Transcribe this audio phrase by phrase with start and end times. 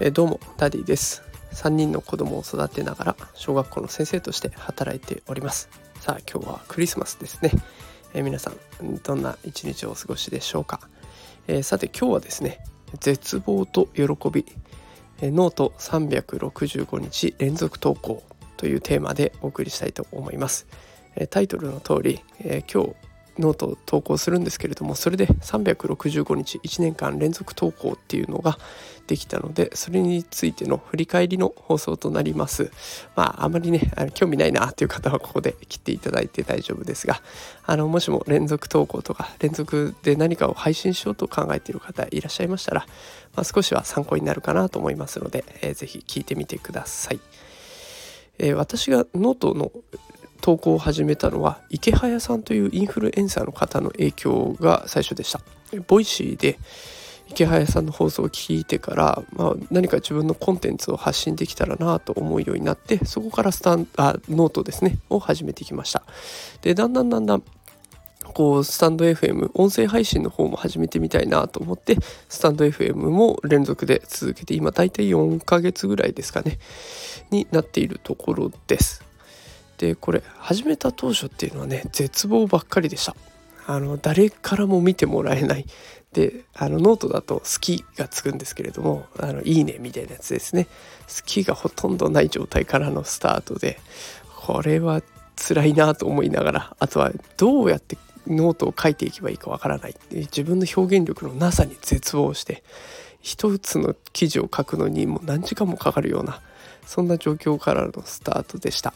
[0.00, 1.22] えどうもダディです。
[1.52, 5.70] 3人の子供を育てながら小学校の先生として働いております。
[6.00, 7.50] さあ今日はクリスマスですね、
[8.12, 10.80] え皆さんどんな一日をお過ごしでしょうか、
[11.46, 12.58] えさて今日はですね
[13.00, 14.44] 絶望と喜び、
[15.22, 18.22] えノート365日連続投稿
[18.58, 20.66] というテーマでお送りしたいと思います、
[21.16, 22.94] えタイトルの通り、え今日
[23.38, 28.58] ノートを投稿するんですけれどもそれで365日1年間連続投稿っていうのが
[29.06, 32.70] できたのでそれについての振り返りの放送となります
[33.16, 37.20] まああまりねあの興味ないなという方はここで切っていただいて大丈夫ですが
[37.66, 42.86] あのもしも連続投稿とか連続で何かを配信しようと考えている方いらっしゃいましたら、
[43.34, 47.20] まあ、少しは参考になるかなと思いますので、えー、ぜひ聞いてみてください。
[48.38, 49.70] えー、私がノートの
[50.44, 55.40] 投稿を始めたのは池早さんというインフルエンサーの方の影響が最初でした。
[55.86, 66.02] Voicy でイケハヤさんの放送を聞いてから、まあ、何か自分のコンテンツを発信できたらなと思うようになってそこからスタンあノートですねを始めてきました。
[66.60, 67.42] でだんだんだんだん
[68.34, 71.96] こうスタンド FM 音声配信の方も始めてみたいなと思って
[72.28, 76.58] スタンド FM も連続で続けて今大体4ヶ月ぐらいですかね
[77.30, 79.13] になっているところです。
[79.78, 83.14] でこれ始めた当初っていうのはね絶望ばっかりでした。
[83.66, 85.66] あの誰からも見てもらえない。
[86.12, 90.66] であのノートだと「好き」がつくんですけれども「あのいいね」みたいなやつですね。
[91.08, 93.80] 好きがほとんどない状態からのスタートで
[94.36, 95.02] これは
[95.36, 99.96] 辛いなと思いながらあとはどうやってノートを書いていけばいいかわからない。
[100.10, 102.62] 自分の表現力のなさに絶望して
[103.20, 106.40] 一つの記事を書くのにもう何時間もかかるような
[106.86, 108.94] そんな状況からのスタートでした。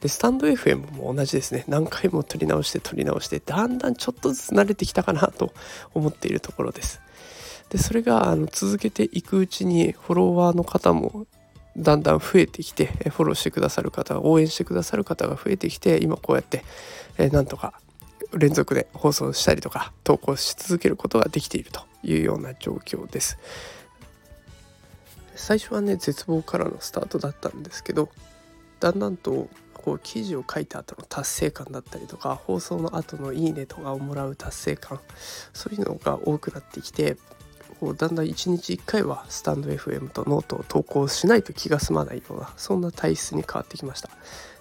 [0.00, 1.64] でスタンド FM も同じですね。
[1.68, 5.52] 何回も撮り直して撮り直してだんだんちょっとずつ慣れてきたかなと
[5.94, 7.00] 思っているところです。
[7.70, 11.26] でそれがあの続けていくうちにフォロワーの方も
[11.76, 16.64] だんだん増えてきてフォローしてくださる方応援してくださる方が増えてきて今こうやって
[17.18, 17.74] えなんとか
[18.32, 23.38] 連続で放送したりとか投稿し続けることができているというような状況です。
[25.34, 28.08] 最初はね絶望からのスタートだったんですけど
[28.80, 29.48] だんだんと
[29.78, 35.00] こう記事を書いた後の達成感だったりとか放送の後の「いいね」とかをもらう達成感
[35.52, 37.16] そういうのが多くなってきて
[37.80, 44.10] こうだんだん1日1回はスタンド FM とノートを投稿しないと気が済まないようなそんな体質に変わってきました。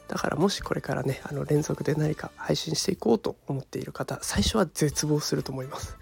[0.07, 5.97] だからもしこれからねあの連続で何か配信していこうと思っている方最初は絶望すると思います。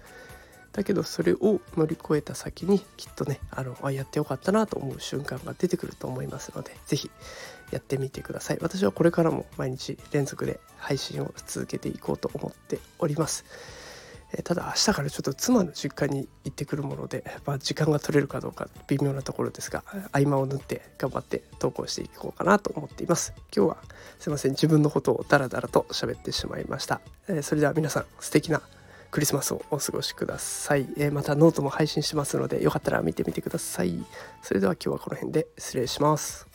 [0.74, 7.10] だけどそれを乗り越えた先にきっとねあのあやってよかったなと思う瞬間が出てくると思いますので是非
[7.70, 8.58] やってみてください。
[8.60, 13.44] 私はこれからも毎日連続で配信を続けていこうと思っております。
[14.42, 23.32] ただ明日からちょっと妻の実家に行ってくるもので、まあ、時間が取れるかどうか微妙なところですが合間を縫って頑張って投稿していこうかなと思っています。
[23.54, 23.76] 今日は
[24.18, 24.52] すいません。
[24.52, 27.00] 自分のことをダラダラと喋ってしまいました。
[27.28, 28.60] えそれでは皆さん素敵な
[29.14, 34.04] クリスマスをお過ごしください、えまたノートも配信しますのでよかったら見てみてください。
[34.42, 36.53] それでは今日はこの辺で失礼します。